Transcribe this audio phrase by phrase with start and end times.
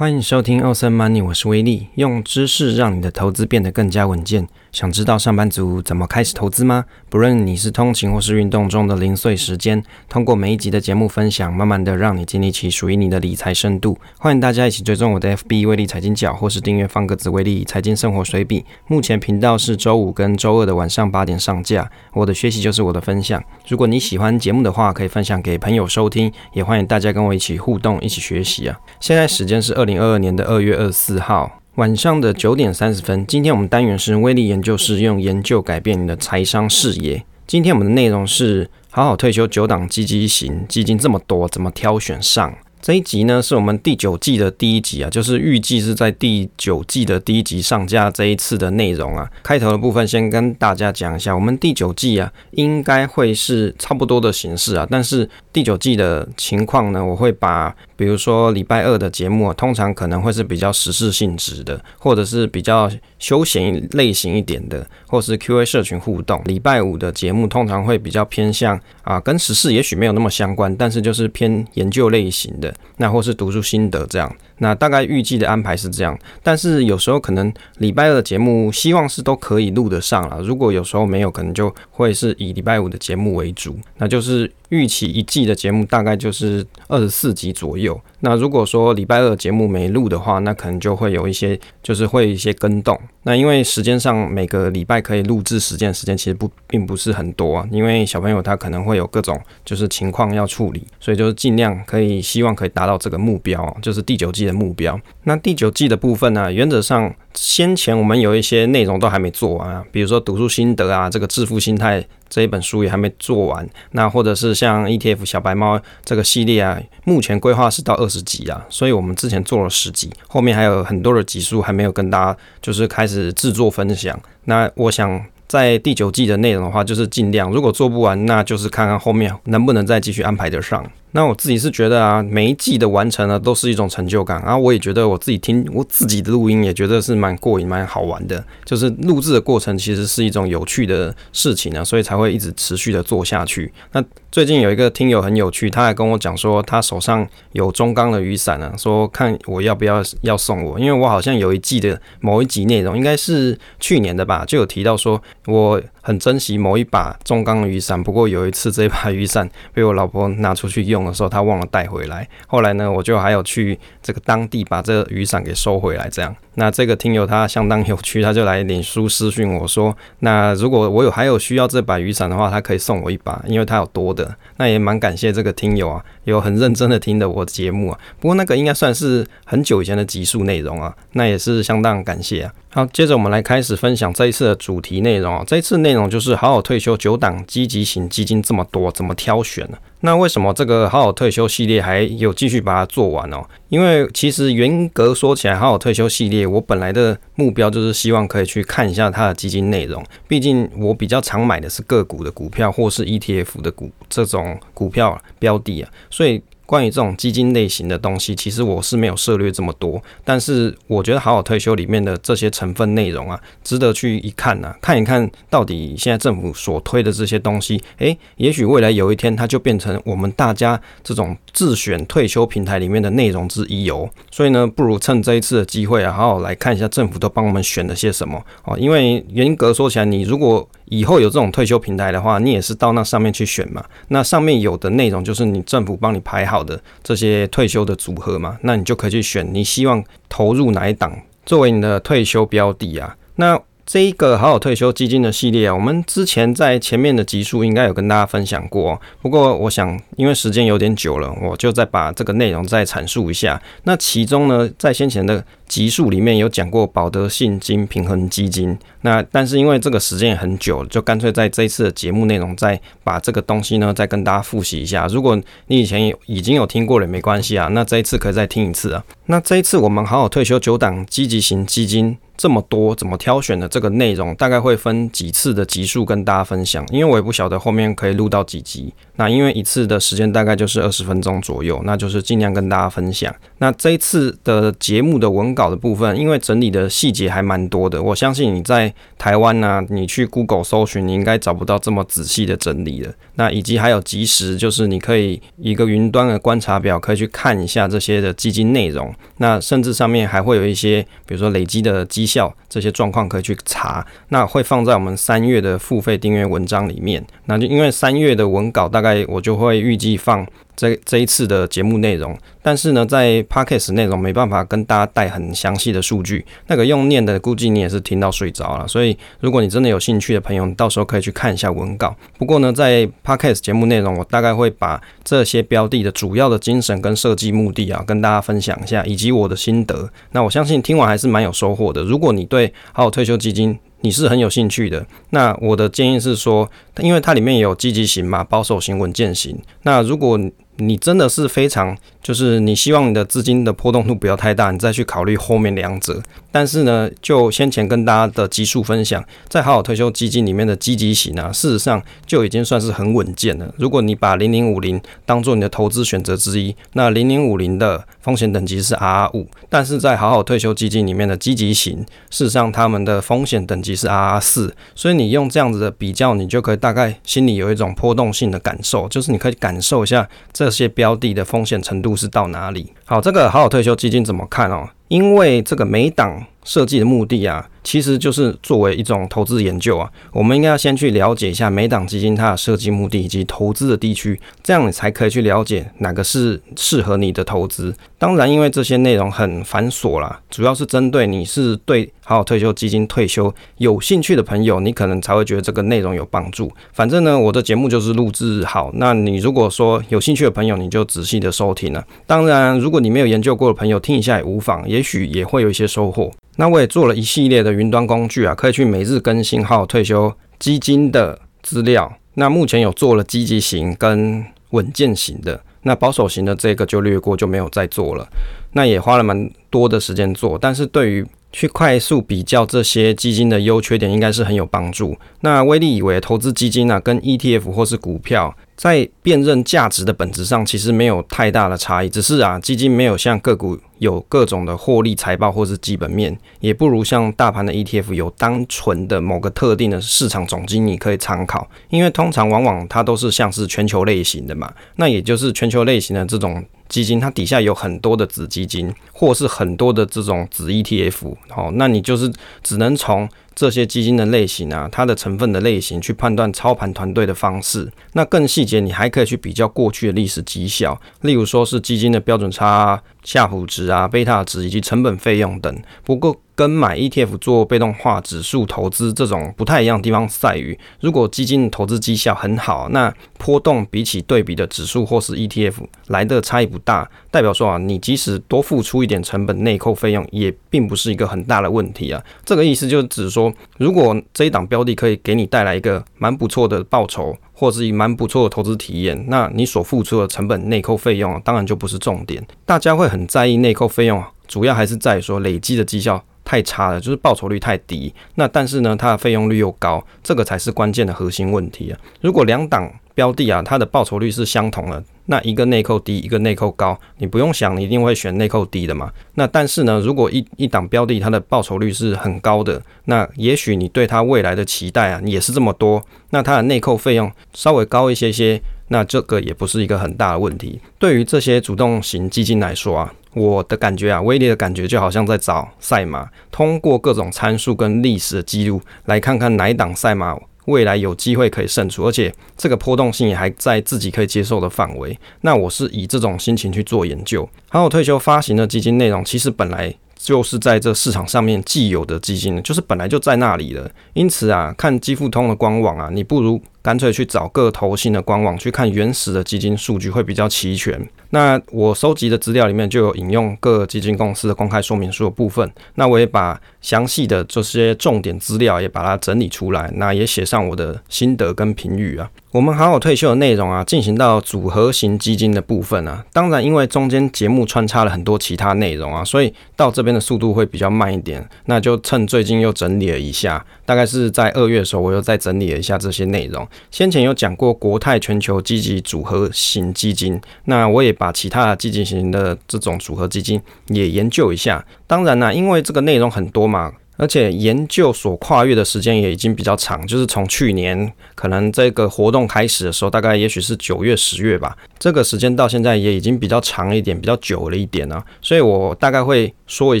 [0.00, 4.48] 欢迎收听奥森 Money，我是威利，用知识让你的投资变得更加稳健。
[4.72, 6.86] 想知道上班族怎么开始投资吗？
[7.10, 13.98] 不论你是通勤或是运动中的零碎时间，通过每一集的节目分享，慢慢的让你建立起属于你的理财深度。
[14.16, 18.64] 欢迎大家一起追踪我的 FB 威利财经角，或是订阅方格子威利财经生活随笔。
[18.86, 21.90] 目前频道是周五跟周二的晚上八点上架。
[22.14, 23.42] 我的学习就是我的分享。
[23.68, 28.80] 如果你喜欢节目的话，可以分享给朋友收听，也欢迎大家跟我一起互动，一起学习啊。
[28.98, 33.26] 现在时间是二零零二二年的二月二十四号晚上的九点三十分。
[33.26, 37.24] 今天我们单元是威力研究室，用研究改变你的财商视野。
[37.48, 42.54] 今天我们的内容是好好退休九档基金型基金这么多，怎么挑选上？
[42.80, 49.28] 这一集呢，是我们第九季的第一集啊，就是预计是在第九季的第一集上架这一次的内容啊。
[49.42, 66.40] 开头的部分先跟大家讲一下，我们第九季啊，应该会是差不多的形式啊，但是第九季的情况呢，我会把比如说礼拜二的节目啊，通常可能会是比较时事性质的，或者是比较休闲类型一点的，或是 Q&A 社群互动。
[66.46, 72.74] 礼拜五的节目通常会比较偏向啊，跟时事也许没有那么相关，但是就是偏研究类型的。
[72.96, 84.48] 那或是读书心得这样，那大概预计的安排是这样，但是有时候可能礼拜二的节目希望是都可以录得上了，如果有时候没有，可能就会是以礼拜五的节目为主，那就是。
[84.70, 88.00] 预期一季的节目大概就是二十四集左右。
[88.20, 92.98] 那如果说礼拜二节目没录的话，那可能就会有一些，就是会一些更动。
[93.22, 104.98] 那因为时间上每个礼拜可以录制时间时间其实不并不是很多啊，因为小朋友他可能会有各种就是情况要处理，所以就是尽量可以希望可以达到这个目标，就是第九季的目标。
[105.24, 112.06] 那第九季的部分呢，原则上先前我们有一些内容都还没做完啊，比如说读书心得啊，这个致富心态。
[112.30, 124.18] 这一本书也还没做完，那或者是像 ETF 小白猫这个系列啊，目前规划是到二十集啊，所以我们之前做了十集，后面还有很多的集数还没有跟大家就是开始制作分享。
[124.44, 130.88] 那我想在第九季的内容的话，就是尽量，如果做不完，那就是看看后面能不能再继续安排得上。
[131.12, 134.56] 那我自己是觉得啊，每一季的完成呢，都是一种成就感啊。
[134.56, 138.44] 我也觉得我自己听我自己的录音，也觉得是蛮过瘾、蛮好玩的。
[138.64, 143.72] 就是录制的过程其实是一种有趣的事情呢，所以才会一直持续的做下去。
[143.92, 158.00] 那最近有一个听友很有趣，他还跟我讲说，他手上有中钢的雨伞呢，说看我要不要要送我，因为我好像有一季的某一集内容，应该是去年的吧，就有提到说我很珍惜某一把中钢的雨伞。
[158.00, 161.00] 不过有一次这把雨伞被我老婆拿出去用。
[161.04, 162.28] 的时候，她忘了带回来。
[162.46, 166.08] 后来呢，我就还有去这个当地把这个雨伞给收回来。
[166.08, 177.98] 这样，那这个听友他相当有趣，他就来领书私讯我说：“那如果我有还有需要这把雨伞的话，他可以送我一把，因为他有多的。”那也蛮感谢这个听友啊，有很认真的听的我的节目啊。
[178.20, 182.52] 不过那个应该算是很久以前的集数内容啊，那也是相当感谢啊。
[182.72, 185.42] 好，接着我们来开始分享这一次的主题内容啊。
[185.46, 189.78] 这一次内容就是好好退休九档积极型基金这么多，怎么挑选呢？
[190.02, 193.42] 那为什么这个好好退休系列还有继续把它做完哦？
[193.70, 200.04] 因为其实严格说起来，好好退休系列我本来的目标就是希望可以去看一下它的基金内容。
[200.28, 206.42] 毕竟我比较常买的是个股的股票或是 ETF 的股这种股票标的啊，所以。
[206.70, 224.08] 关于这种基金类型的东西，其实我是没有涉猎这么多，但是我觉得好好退休里面的这些成分内容啊，值得去一看呐、看一看到底现在政府所推的这些东西，诶，也许未来有一天它就变成我们大家这种自选退休平台里面的内容之一哦。
[224.30, 228.78] 所以呢，不如趁这一次的机会啊，好好来看一下政府都帮我们选了些什么哦。
[228.78, 233.84] 因为严格说起来，你如果以后有这种退休平台的话，你也是到那上面去选嘛。
[234.08, 243.16] 那上面有的内容就是你政府帮你排好好的这些退休的组合嘛，那你就可以去选你希望投入哪一档作为你的退休标的啊。
[243.36, 249.00] 那这一个好好退休基金的系列啊，我们之前在前面的集数应该有跟大家分享过。
[249.20, 253.60] 不过我想，因为时间有点久了，我就再把这个内容再阐述一下。
[253.84, 258.78] 那其中呢，在先前的集数里面有讲过保德信金平衡基金。
[259.02, 265.06] 那但是因为这个时间也很久了，就干脆在这一次的节目内容再把这个东西呢再跟大家复习一下。
[265.06, 267.68] 如果你以前有已经有听过了，没关系啊。
[267.68, 269.04] 那这一次可以再听一次啊。
[269.26, 272.16] 那这一次我们好好退休九档积极型基金。
[272.36, 278.94] 这么多怎么挑选的这个内容，大概会分几次的集数跟大家分享，因为我也不晓得后面可以录到几集。
[279.16, 283.30] 那因为一次的时间大概就是二十分钟左右，那就是尽量跟大家分享。
[283.58, 293.12] 那这一次的节目的文稿的部分，因为整理的细节还蛮多的，我相信你在台湾呢、你去 Google 搜寻，你应该找不到这么仔细的整理了。
[293.34, 299.14] 那以及还有即时，就是你可以一个云端的观察表，可以去看一下这些的基金内容。
[299.36, 304.06] 那甚至上面还会有一些，比如说累积的绩效这些状况可以去查。
[304.30, 307.24] 那会放在我们三月的付费订阅文章里面。
[307.44, 309.10] 那就因为三月的文稿大概。
[309.28, 310.46] 我就会预计放
[310.76, 318.88] 这这一次的节目内容，但是呢，在 Podcast 内容没办法跟大家带很详细的数据，那个用念的估计你也是听到睡着了。
[318.88, 322.16] 所以，如果你真的有兴趣的朋友，你到时候可以去看一下文稿。
[322.38, 330.10] 不过呢，在 Podcast 节目内容，我大概会把这些标的的主要的精神跟设计目的啊，跟大家分享一下，以及我的心得。
[330.32, 332.02] 那我相信听完还是蛮有收获的。
[332.02, 336.70] 如果你对好好退休基金，你是很有兴趣的，那我的建议是说，
[337.00, 339.58] 因为它里面有积极型嘛、保守型、稳健型。
[339.82, 340.38] 那如果
[340.80, 346.20] 你真的是非常，就是你希望你的资金的波动度不要太大，你再去考虑后面两者。
[346.50, 353.72] 但是呢，就先前跟大家的基数分享，在好好退休基金里面的积极型啊，事实上就已经算是很稳健了。
[353.76, 370.69] 如果你把零零五零当做你的投资选择之一，那零零五零的风险等级是 R 五，但是在好好退休基金里面的积极型，事实上他们的风险等级是 R 四，所以你用这样子的比较，你就可以大概心里有一种波动性的感受，就是你可以感受一下这。
[370.70, 372.92] 这些标的的风险程度是到哪里？
[373.04, 374.88] 好，这个好好退休基金怎么看哦？
[375.08, 387.94] 因为这个每档设计的目的啊，其实就是作为一种投资研究啊，我们应该要先去了解一下每档基金它的设计目的以及投资的地区，这样你才可以去了解哪个是适合你的投资。
[388.18, 396.70] 当然，因为这些内容很繁琐啦，主要是针对你是对好好退休基金退休有兴趣的朋友，你可能才会觉得这个内容有帮助。
[396.92, 402.06] 反正呢，我的节目就是录制好，那你如果说有兴趣的朋友，你就仔细的收听了。
[402.26, 406.30] 当然，如果你没有研究过的朋友，听一下也无妨，也许也会有一些收获。
[406.60, 412.12] 那我也做了一系列的云端工具啊，可以去每日更新号退休基金的资料。
[412.34, 418.28] 那目前有做了积极型跟稳健型的，那保守型的这个就略过，就没有再做了。
[418.74, 425.16] 那也花了蛮多的时间做，但是对于去快速比较这些基金的优缺点，应该是很有帮助。
[425.40, 441.68] 那威利以为投资基金啊，跟 ETF 或是股票，在辨认价值的本质上，其实没有太大的差异，只是啊，基金没有像个股有各种的获利财报或是基本面，也不如像大盘的 ETF 有单纯的某个特定的市场总经理可以参考。
[441.88, 446.64] 因为通常往往它都是像是全球类型的嘛，那也就是全球类型的这种。
[446.90, 452.30] 基金它底下有很多的子基金，或是很多的这种子 ETF，好，那你就是
[452.62, 453.26] 只能从
[453.60, 457.92] 这些基金的类型啊，它的成分的类型去判断操盘团队的方式。
[458.14, 465.82] 那更细节，你还可以去比较过去的历史绩效，例如说是基金的标准差、夏普值啊、贝塔值以及成本费用等。
[466.02, 475.76] 不过，跟买 ETF 做被动化指数投资这种不太一样的地方在于，如果基金的投资绩效很好，那波动比起对比的指数或是 ETF
[476.08, 482.22] 来的差异不大，代表说啊，你即使多付出一点成本内扣费用，也并不是一个很大的问题啊。
[482.44, 492.44] 这个意思就是指说，如果这一档标的可以给你带来一个蛮不错的报酬，或是一蛮不错的投资体验，那你所付出的成本内扣费用当然就不是重点。
[492.64, 496.22] 大家会很在意内扣费用，主要还是在于说累积的绩效。
[496.42, 498.12] 太差了，就是报酬率太低。
[498.34, 501.98] 那但是呢，它的费用率又高，这个才是关键的核心问题啊。
[502.22, 509.12] 如果两档标的啊，它的报酬率是相同的，那一个内扣低，一个内扣高，你不用想，你一定会选内扣低的嘛。
[509.34, 518.58] 那但是呢，如果一一档标的它的报酬率是很高的，那也许你对它未来的期待啊也是这么多，那它的内扣费用稍微高一些些，
[518.88, 520.80] 那这个也不是一个很大的问题。
[520.98, 523.12] 对于这些主动型基金来说啊。
[523.32, 530.36] 我的感觉啊，威力的感觉就好像在找赛马，通过各种参数跟历史的记录来看看哪一档赛马
[530.66, 535.18] 未来有机会可以胜出，而且这个波动性也还在自己可以接受的范围。
[535.40, 537.48] 那我是以这种心情去做研究。
[537.68, 543.90] 还有退休发行的基金内容，其实本来就是在这市场上面既有的基金，就是本来就在那里的。
[544.12, 551.08] 因此啊，看基富通的官网啊，你不如干脆去找各投信的官网去看原始的基金数据会比较齐全。
[551.30, 562.28] 那我收集的资料里面就有引用各基金公司的公开说明书的部分，那我也把详细的这些重点资料也把它整理出来，那也写上我的心得跟评语啊。
[562.50, 571.48] 我们好好退休的内容啊，进行到组合型基金的部分啊，当然因为中间节目穿插了很多其他内容啊，所以到这边的速度会比较慢一点。
[571.66, 576.66] 那就趁最近又整理了一下，大概是在二月的时候，我又再整理了一下这些内容。
[576.90, 584.84] 先前有讲过国泰全球积极组合型基金，那我也把其他的积极型的这种组合基金也研究一下。
[585.06, 586.92] 当然呢，因为这个内容很多嘛。
[587.20, 598.24] 而且研究所跨越的时间也已经比较长，就是从去年可能这个活动开始的时候，大概也许是九月、十月吧，这个时间到现在也已经比较长一点，比较久了一点了。
[598.40, 600.00] 所以我大概会说一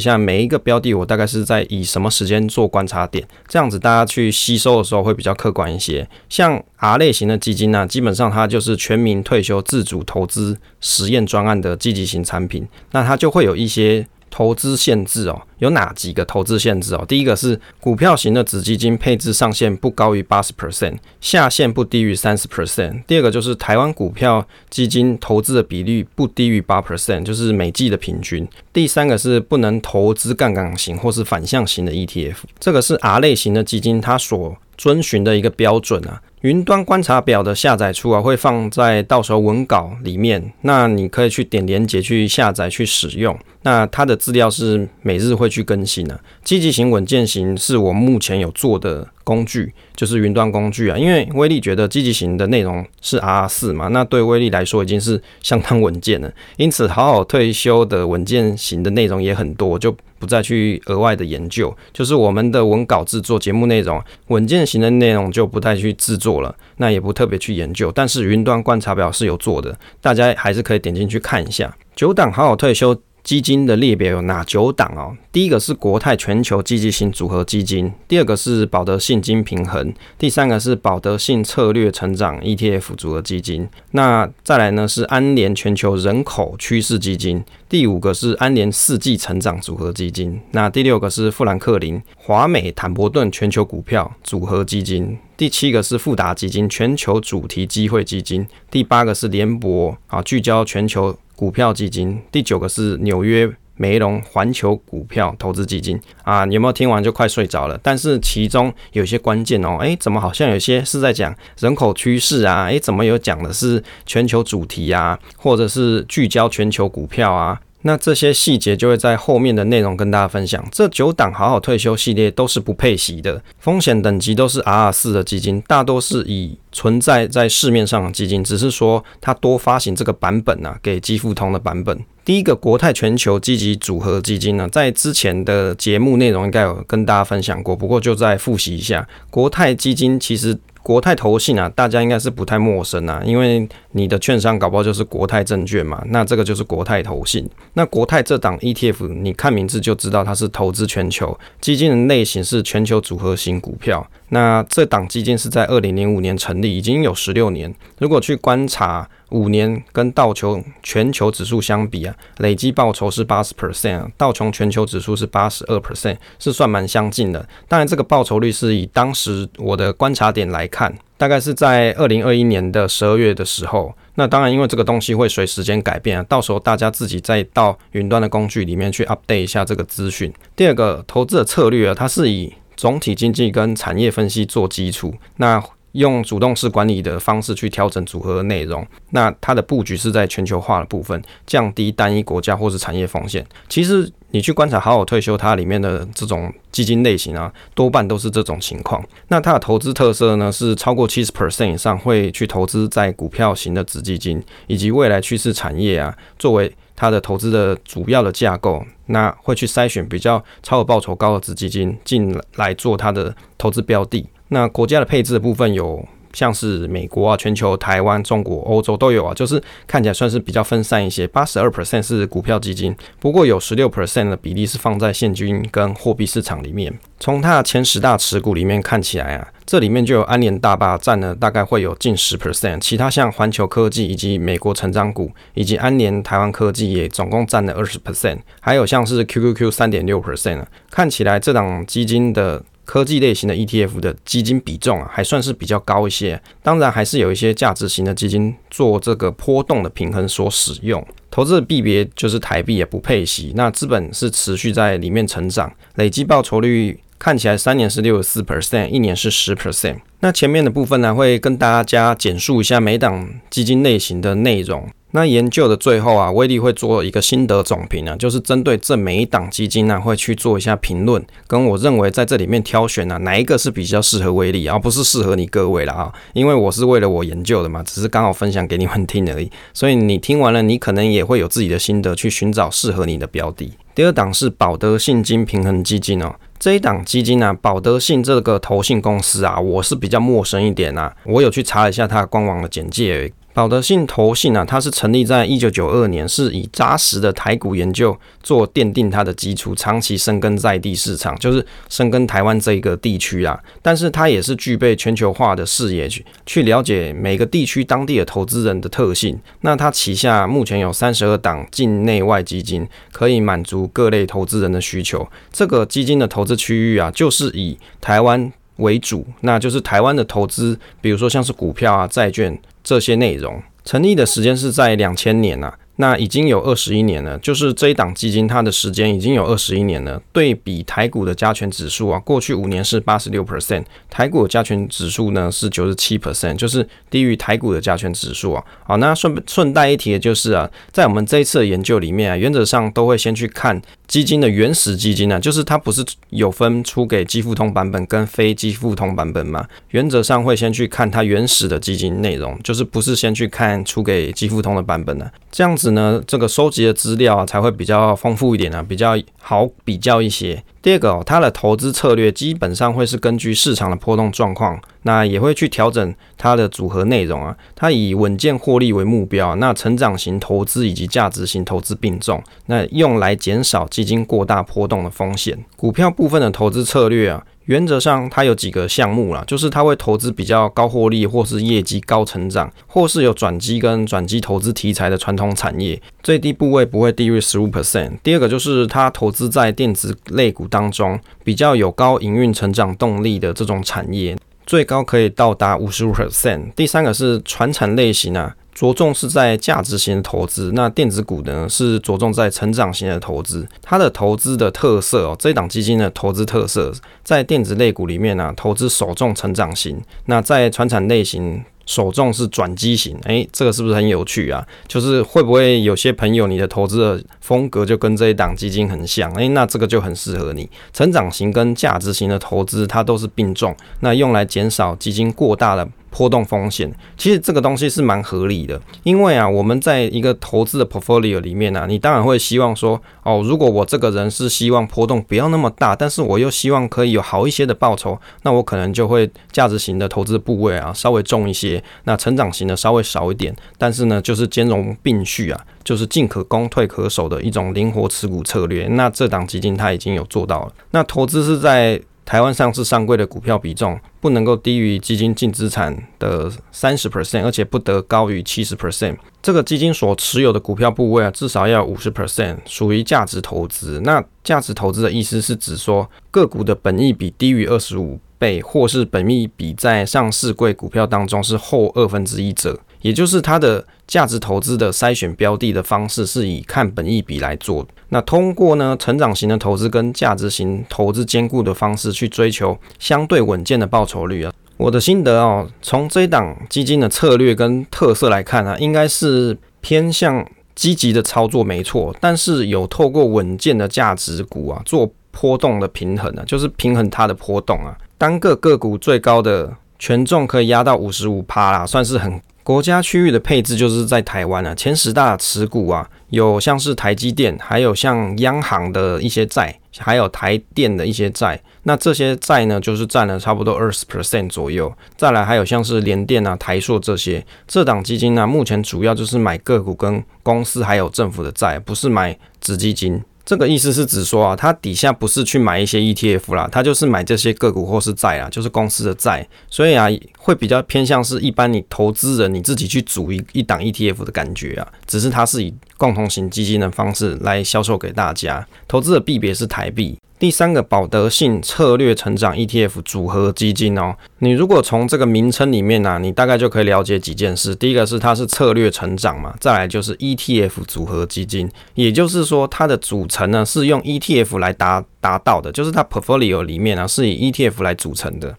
[0.00, 6.08] 下每一个标的，我大概是在以什么时间做观察点，这样子大家去吸收的时候会比较客观一些。
[6.30, 14.06] 像 R 类型的基金呢，基本上它就是全民退休自主投资实验专案的积极型产品，那它就会有一些。
[14.30, 17.04] 投资限制哦，有哪几个投资限制哦？
[17.06, 23.02] 第一个是股票型的子基金配置上限不高于八十 percent，下限不低于三十 percent。
[23.06, 28.46] 第二个就是台湾股票基金投资的比率不低于八 percent，就是每季的平均。
[28.72, 36.22] 第三个是不能投资杠杆型或是反向型的 ETF，这个是 R 类型的基金它所遵循的一个标准啊。
[36.40, 43.38] 云端观察表的下载处啊，会放在到时候文稿里面，那你可以去点连接去下载去使用。
[43.60, 46.18] 那它的资料是每日会去更新的。
[46.42, 50.96] 积极型、稳健型是我目前有做的工具，就是云端工具啊。
[50.96, 56.32] 因为威力觉得积极型的内容是 R 四嘛，那对威力来说已经是相当稳健了。
[56.56, 61.76] 因此，好好退休的稳健型的内容也很多，就不再去额外的研究。
[61.92, 67.90] 就是我们的文稿制作、节目内容，稳健型的内容就不太去制作了，那也不特别去研究。
[67.90, 71.76] 但是云端观察表是有做的，大家还是可以点进去看一下。
[71.96, 72.96] 九档好好退休。
[73.22, 75.16] 基金的列表有哪九档哦？
[75.32, 83.68] 第一个是国泰全球积极型组合基金，第二个是保德信金平衡，第三个是保德信策略成长 ETF 组合基金。
[83.92, 90.40] 那再来呢是安联全球人口趋势基金，第五个是安联四季成长组合基金。
[90.52, 101.16] 那第六个是富兰克林华美坦博顿全球股票组合基金，第七个是富达基金全球主题机会基金，第八个是联博啊聚焦全球。
[101.40, 107.80] 股票基金，第九个是纽约梅隆环球股票投资基金啊，你有没有听完就快睡着了？
[107.82, 112.66] 但是其中有些关键哦，诶，怎么好像有些是在讲人口趋势啊？
[112.66, 117.58] 诶，怎么有讲的是全球主题啊，或者是聚焦全球股票啊？
[117.82, 120.62] 那这些细节就会在后面的内容跟大家分享。
[120.70, 131.98] 这九档好好退休系列都是不配息的，风险等级都是 R 四的基金，大多是以存在在市面上的基金，只是说它多发行这个版本啊，给基富通的版本。
[132.24, 140.58] 第一个国泰全球积极组合基金呢，在之前的节目内容应该有跟大家分享过，不过就再复习一下，国泰基金其实。
[140.82, 147.48] 国泰投信啊，大家应该是不太陌生啊，因为你的券商搞不好就是国泰证券嘛，那这个就是国泰投信。
[147.74, 154.06] 那国泰这档 ETF，你看名字就知道它是投资全球基金的类型是全球组合型股票。
[154.30, 157.72] 那这档基金是在二零零五年成立，已经有十六年。
[157.98, 167.46] 如果去观察五年跟道琼全球指数相比啊，累计报酬是八十 percent，道琼全球指数是八十二 percent，是算蛮相近的。
[167.68, 173.94] 当然，这个报酬率是以当时我的观察点来看，大概是在二零二一年的十二月的时候。
[174.16, 180.32] 那当然，因为这个东西会随时间改变啊，到时候大家自己再到云端的工具里面去 update 一下这个资讯。
[180.54, 188.86] 第二个投资的策略啊，它是以总体经济跟产业分析做基础，那用主动式管理的方式去调整组合的内容。
[189.10, 193.46] 那它的布局是在全球化的部分，降低单一国家或是产业风险。
[193.68, 199.04] 其实你去观察好好退休，它里面的这种基金类型啊，多半都是这种情况。
[199.28, 206.74] 那它的投资特色呢，是超过七十 percent 以上会去投资在股票型的子基金，以及未来趋势产业啊，作为。
[206.96, 214.26] 它的投资的主要的架构，那会去筛选比较超额报酬高的子基金进来做它的投资标的。
[214.48, 216.04] 那国家的配置的部分有。
[216.32, 221.26] 像是美国啊、全球、台湾、中国、欧洲都有啊，就是看起来算是比较分散一些。
[221.26, 226.92] 八十二 percent 是股票基金，不过有十六 percent 的比例是放在现金跟货币市场里面。
[227.18, 242.62] 从它的前十大持股里面看起来啊，这里面就有安联大坝占了大概会有近十 percent，其他像环球科技以及美国成长股以及安联台湾科技也总共占了二十 percent，还有像是 QQQ 三点六 percent 啊，看起来这档基金的。
[242.90, 246.42] 科技类型的 ETF 的基金比重啊，还算是比较高一些。
[246.60, 251.06] 当然，还是有一些价值型的基金做这个波动的平衡所使用。
[251.30, 253.52] 投资的币别就是台币，也不配息。
[253.54, 259.98] 那资本是持续在里面成长，累计报酬率看起来三年是六十四 percent，一年是十 percent。
[260.18, 264.88] 那前面的部分呢，会跟大家简述一下每档基金类型的内容。
[265.12, 283.72] 那研究的最后啊，威力会做一个心得总评啊，就是针对这每一档基金呢，会去做一下评论，跟我认为在这里面挑选啊，哪一个是比较适合威力，而不是适合你各位了啊，因为我是为了我研究的嘛，只是刚好分享给你们听而已，所以你听完了，你可能也会有自己的心得，去寻找适合你的标的。
[283.94, 293.32] 第二档是保德信金平衡基金哦，这一档基金呢，保德信这个投信公司啊，我是比较陌生一点啊，我有去查一下它官网的简介。
[293.52, 303.58] 保德信投信啊，它是成立在一九九二年，是以扎实的台股研究做奠定它的基础，长期深耕在地市场，就是深耕台湾这一个地区啊。
[303.82, 309.36] 但是它也是具备全球化的视野，去去了解每个地区当地的投资人的特性。
[309.62, 315.28] 那它旗下目前有三十二档境内外基金，可以满足各类投资人的需求。
[315.52, 322.56] 这个基金的投资区域啊，就是以台湾为主，那就是台湾的投资，比如说像是股票啊、债券。
[322.90, 325.78] 这些内容成立的时间是在两千年啊。
[325.96, 330.18] 那已经有二十一年了，就是这一档基金，它的时间已经有二十一年了。
[330.32, 338.64] 对比台股的加权指数啊，过去五年是八十六 percent，台股的加权指数呢是九十七 percent，就是低于台股的加权指数啊。
[338.82, 349.64] 好，那顺顺带一提的就是啊，在我们这一次的研究里面啊，原则上都会先去看基金的原始基金呢，就是它不是有分出给基富通版本跟非基富通版本嘛？
[349.90, 355.92] 原则上会先去看它原始的基金内容，就是不是先去看出给基富通的版本呢、这样子。
[355.92, 360.60] 呢，这个收集的资料啊，才会比较丰富一点啊，比较好比较一些。
[360.82, 367.54] 第二个哦，它的投资策略基本上会是根据市场的波动状况，那也会去调整它的组合内容啊。
[367.76, 375.58] 它以稳健获利为目标，那成长型投资以及价值型投资并重，那用来减少基金过大波动的风险。
[375.76, 377.44] 股票部分的投资策略啊。
[377.70, 388.18] 原则上，它有几个项目啦，就是它会投资比较高获利，或是业绩高成长，或是有转机跟转机投资题材的传统产业，最低部位不会低于十五 percent。
[388.24, 394.36] 第二个就是它投资在电子类股当中，比较有高营运成长动力的这种产业，
[394.66, 396.72] 最高可以到达五十五 percent。
[396.72, 398.56] 第三个是传产类型啊。
[398.74, 403.66] 着重是在价值型的投资，那电子股呢是着重在成长型的投资。
[403.82, 410.00] 它的投资的特色哦，这一档基金的投资特色在电子类股里面呢、投资首重成长型。
[410.26, 411.62] 那在传产类型。
[411.86, 414.64] 首重是转机型，诶，这个是不是很有趣啊？
[414.86, 419.32] 就是会不会有些朋友你的投资的风格就跟这一档基金很像？
[419.34, 420.70] 诶，那这个就很适合你。
[420.92, 426.92] 成长型跟价值型的投资它都是并重，那用来减少基金过大的波动风险。
[427.16, 441.82] 其实这个东西是蛮合理的，因为啊，我们在一个投资的 portfolio 里面呢、你当然会希望说，哦，如果我这个人是希望波动不要那么大，但是我又希望可以有好一些的报酬，那我可能就会价值型的投资部位啊稍微重一些。
[442.04, 448.86] 那成长型的稍微少一点，但是呢，就是兼容并蓄啊，就是进可攻退可守的一种灵活持股策略。
[448.88, 450.72] 那这档基金它已经有做到了。
[450.90, 459.16] 那投资是在台湾上市上柜的股票比重不能够低于基金净资产的三十 percent，而且不得高于七十 percent。
[459.42, 464.00] 这个基金所持有的股票部位啊，至少要五十 percent 属于价值投资。
[464.04, 468.18] 那价值投资的意思是指说个股的本益比低于二十五。
[468.40, 477.86] 倍，或是本益比在上市柜股票当中是后二分之一者，也就是它的价值投资的筛选标的的方式是以看本益比来做。
[478.08, 484.52] 那通过呢成长型的投资跟价值型投资兼顾的方式去追求相对稳健的报酬率啊。
[484.76, 497.94] 我的心得哦，从这一档基金的策略跟特色来看啊，应该是偏向积极的操作没错，但是有透过稳健的价值股啊做波动的平衡啊，就是平衡它的波动啊。
[498.16, 504.74] 单个个股最高的权重可以压到五十五趴啦，算是很国家区域的配置，就是在台湾啊。
[504.74, 511.60] 前十大持股啊，有像是台积电，还有像央行的一些债，还有台电的一些债。
[511.84, 514.92] 那这些债呢，就是占了差不多二十 percent 左右。
[515.16, 523.22] 再来还有像是联电啊、台硕这些，这档基金呢，目前主要就是买个股跟公司还有政府的债，不是买子基金。
[523.44, 530.06] 这个意思是指说啊，它底下不是去买一些 ETF 啦，它就是买这些个股或是债啦，就是公司的债，所以啊，
[530.38, 540.16] 会比较偏向是一般你投资人你自己去组一一档 ETF 的感觉啊，只是它是以共同型基金的方式来销售给大家，投资的币别是台币。
[540.40, 547.74] 第三个保德信策略成长 ETF 组合基金哦，你如果从这个名称里面呢、啊，你大概就可以了解几件事。
[547.74, 558.56] 第一个是它是策略成长嘛，再来就是 ETF 组合基金，也就是说它的组成呢是用 ETF 来达达到的，就是它 portfolio 里面呢、啊、是以 ETF 来组成的。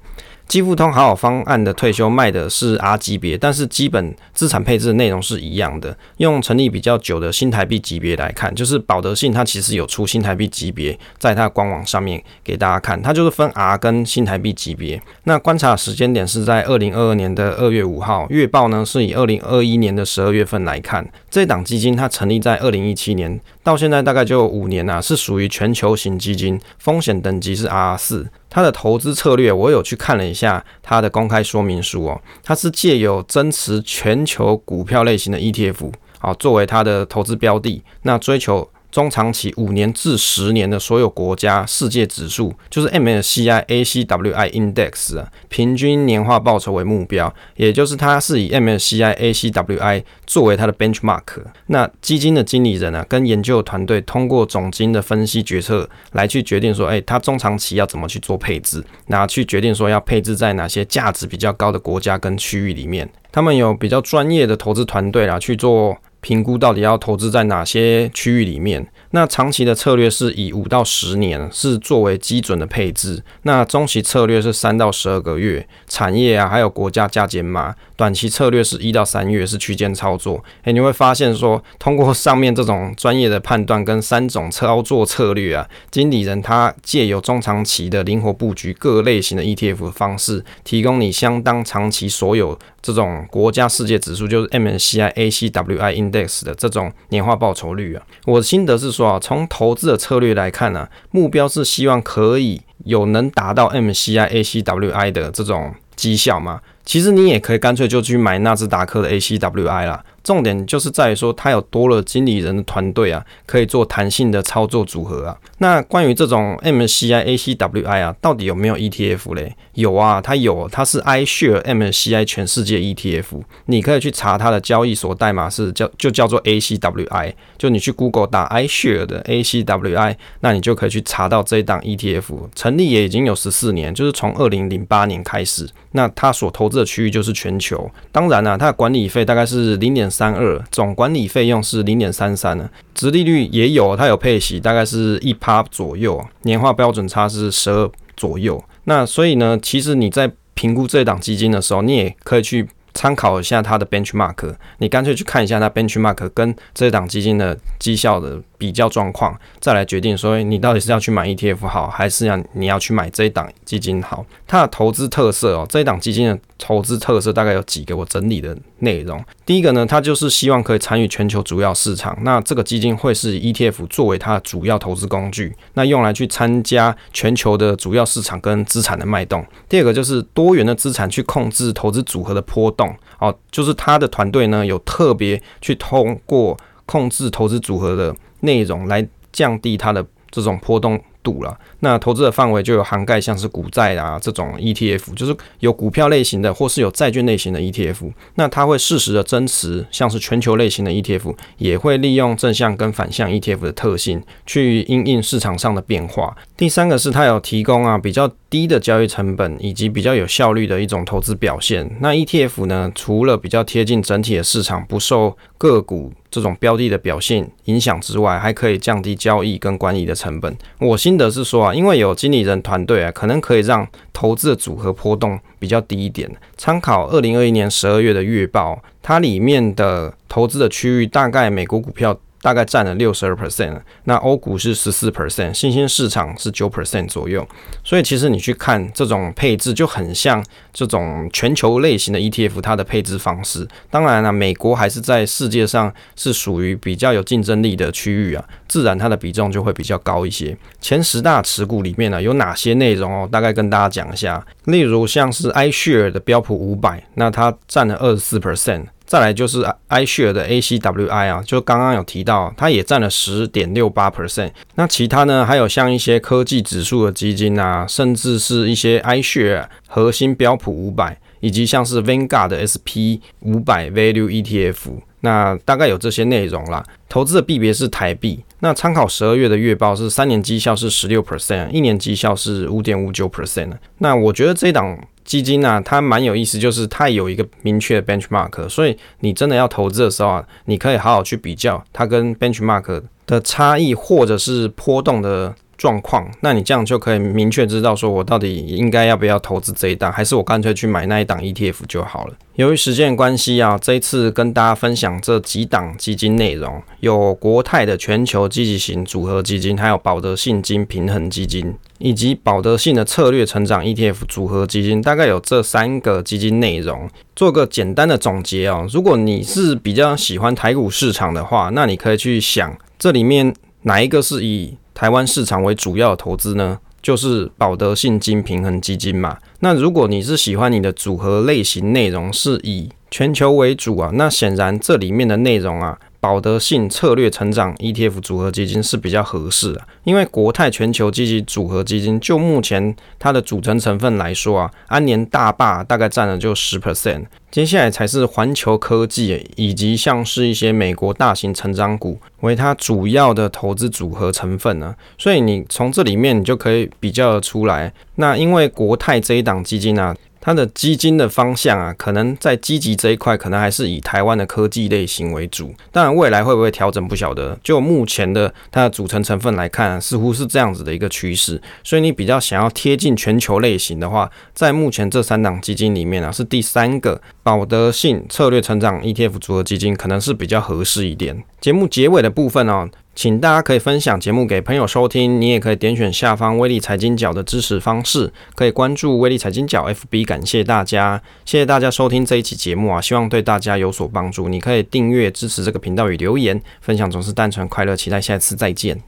[0.52, 5.98] 基富通好好方案的退休卖的是 R 级别，但是基本资产配置内容是一样的。
[6.18, 15.02] 用成立比较久的新台币级别来看，就是保德信它其实有出新台币级别，在它官网上面给大家看，它就是分 R 跟新台币级别。
[15.24, 21.10] 那观察时间点是在二零二二年的二月五号，月报呢是以二零二一年的十二月份来看。
[21.30, 28.30] 这档基金它成立在二零一七年，到现在大概就五年了，是属于全球型基金，风险等级是 R 四。
[28.50, 38.70] 它的投资策略，我有去看了一下它的公开说明书哦，它是借由增持全球股票类型的 ETF 啊，作为它的投资标的，那追求。
[38.92, 51.22] 中长期五年至十年的所有国家世界指数，就是 MSCI ACWI Index 啊，平均年化报酬为目标，也就是它是以 MSCI ACWI 作为它的 benchmark。
[51.68, 63.10] 那基金的经理人啊，跟研究团队通过总经的分析决策来去决定说，哎，它中长期要怎么去做配置，那去决定说要配置在哪些价值比较高的国家跟区域里面。
[63.32, 65.98] 他们有比较专业的投资团队啦去做。
[66.22, 68.88] 评估到底要投资在哪些区域里面？
[69.12, 80.42] 那长期的策略是以五到十年是作为基准的配置，那中期策略是三到十二个月，产业啊还有国家加减码，短期策略是一到三月是区间操作。
[80.64, 98.02] 诶、你会发现说，通过上面这种专业的判断跟三种操作策略啊，经理人他借由中长期的灵活布局各类型的 ETF 的方式，提供你相当长期所有这种国家世界指数，就是 MSCI ACWI Index 的这种年化报酬率啊。
[98.26, 99.01] 我的心得是说。
[99.20, 106.60] 从投资的策略来看呢，目标是希望可以有能达到 MCI、ACWI 的这种绩效嘛。
[106.84, 110.04] 其实你也可以干脆就去买纳斯达克的 ACWI 啦。
[110.24, 115.38] 重点就是在于说，它有多了经理人的团队啊，可以做弹性的操作组合啊。
[115.60, 119.56] 那关于这种 MSCI ACWI 啊，到底有没有 ETF 嘞？
[119.74, 123.42] 有啊，它有，它是 iShare MSCI 全世界 ETF。
[123.66, 132.50] 你可以去查它的交易所代码是叫就叫做 ACWI，就你去 Google 打 iShare 的 ACWI，那你就可以去查到这一档 ETF。
[132.56, 135.70] 成立也已经有十四年，就是从二零零八年开始。
[135.92, 137.90] 那它所投资的区域就是全球。
[138.12, 148.64] 当然啊，它的管理费大概是零点三二，总管理费用是零点三三呢，殖利率也有，它有配息，大概是一趴左右，年化标准差是十二左右。
[148.86, 158.42] 那所以呢，其实你在评估这档基金的时候，你也可以去参考一下它的 benchmark，你干脆去看一下它 benchmark 跟这档基金的绩效的。
[158.62, 164.24] 比较状况，再来决定说你到底是要去买 ETF 好，还是要你要去买这一档基金好。
[164.46, 169.20] 它的投资特色哦，这一档基金的投资特色大概有几个，我整理的内容。
[169.48, 179.44] 第一个呢，它就是希望可以参与全球主要市场，那这个基金会是以 ETF 作为它的主要投资工具，那用来去参加全球的主要市场跟资产的脉动。
[179.68, 188.16] 第二个就是多元的资产去控制投资组合的波动哦，就是他的团队呢有特别去通过控制投资组合的。
[188.42, 191.58] 内容来降低它的这种波动度了。
[191.82, 198.12] 那投资的范围就有涵盖像是股债啊这种 ETF，就是有股票类型的或是有债券类型的 ETF。
[198.36, 206.36] 那它会适时的增持，像是全球类型的 ETF，也会利用正向跟反向 ETF 的特性去因应市场上的变化。
[206.58, 211.90] 第三个是它有提供啊比较低的交易成本以及比较有效率的一种投资表现。
[212.02, 220.56] 那 ETF 呢，除了比较贴近整体的市场，不受个股这种标的的表现影响之外，还可以降低交易跟管理的成本。
[220.80, 221.74] 我心得是说啊。
[221.74, 226.30] 因为有经理人团队啊，可能可以让投资的组合波动比较低一点。
[226.58, 232.20] 参考二零二一年十二月的月报，它里面的投资的区域大概美国股票。
[232.42, 237.48] 大概占了六十二 percent，那欧股是十四 percent，新兴市场是九 percent 左右。
[237.84, 243.68] 所以其实你去看这种配置，就很像这种全球类型的 ETF，它的配置方式。
[243.90, 250.58] 当然了、美国还是在世界上是属于比较有竞争力的区域啊，自然它的比重就会比较高一些。
[250.80, 253.30] 前十大持股里面呢，有哪些内容哦？
[253.32, 254.44] 大概跟大家讲一下。
[254.66, 258.86] 例如像是 iShare 的标普五百，那它占了二十四 percent。
[259.12, 264.52] 再来就是 iShare 的 ACWI 啊，就刚刚有提到，它也占了十点六八 percent。
[264.76, 274.78] 那其他呢，还有像一些科技指数的基金啊，甚至是一些 iShare 核心标普五百，以及像是 Vanguard 的 SP 五百 Value ETF。
[275.24, 276.82] 那大概有这些内容啦。
[277.10, 278.42] 投资的币别是台币。
[278.62, 283.74] 那参考十二月的月报是三年绩效是十六 percent，一年绩效是五点五九 percent。
[283.98, 284.98] 那我觉得这一档
[285.32, 295.56] 基金啊，它蛮有意思，就是它有一个明确的 benchmark，所以你真的要投资的时候啊，你可以好好去比较它跟 benchmark 的差异，或者是波动的。
[295.78, 302.36] 状况，那你这样就可以明确知道，说我到底应该要不要投资这一档，还是我干脆去买那一档 ETF 就好了。
[302.54, 317.08] 由于时间关系啊，这一次跟大家分享这几档基金内容，有国泰的全球积极型组合基金，还有保德信金平衡基金，以及保德信的策略成长 ETF 组合基金，大概有这三个基金内容。
[317.36, 329.38] 做个简单的总结哦，如果你是比较喜欢台股市场的话，那你可以去想这里面哪一个是以台湾市场为主要的投资呢，就是保德信金平衡基金嘛。
[329.60, 336.00] 那如果你是喜欢你的组合类型内容是以全球为主啊，那显然这里面的内容啊。
[336.22, 360.16] 保德信策略成长 ETF 组合基金是比较合适的，因为国泰全球积极组合基金就目前它的组成成分来说啊，安联大坝大概占了就十 percent，接下来才是环球科技以及像是一些美国大型成长股为它主要的投资组合成分呢，所以你从这里面你就可以比较得出来，那因为国泰这一档基金啊。
[360.42, 365.74] 它的基金的方向啊，可能在积极这一块，可能还是以台湾的科技类型为主。
[365.92, 367.58] 当然，未来会不会调整不晓得。
[367.64, 371.62] 就目前的它的组成成分来看，似乎是这样子的一个趋势。
[371.84, 381.44] 所以你比较想要贴近全球类型的话，在目前这三档基金里面啊，是第三个保德信策略成长 ETF 组合基金，可能是比较合适一点。
[381.60, 382.90] 节目结尾的部分哦。
[383.14, 394.48] 请大家可以分享节目给朋友收听，你也可以点选下方威力财经角的支持方式，可以关注威力财经角 FB，感谢大家，谢谢大家收听这一期节目啊，希望对大家有所帮助。
[394.48, 399.02] 你可以订阅支持这个频道与留言分享，总是单纯快乐，期待下次再见。